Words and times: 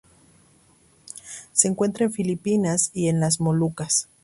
Se 1.51 1.67
encuentran 1.67 2.05
en 2.05 2.09
las 2.09 2.15
Filipinas 2.15 2.91
y 2.91 3.07
en 3.07 3.19
las 3.19 3.39
Molucas. 3.39 4.09